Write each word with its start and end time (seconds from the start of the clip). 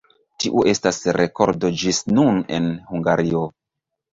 Tiu 0.43 0.63
estas 0.71 1.01
rekordo 1.17 1.71
ĝis 1.83 1.99
nun 2.15 2.41
en 2.59 2.67
Hungario. 2.91 3.45